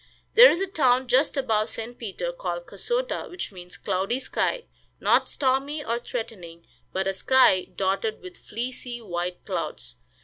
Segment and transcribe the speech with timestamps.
[0.33, 1.95] There is a town just above St.
[1.95, 4.63] Peter, called Kasota, which means "cloudy sky;"
[4.99, 9.97] not stormy or threatening, but a sky dotted with fleecy white clouds.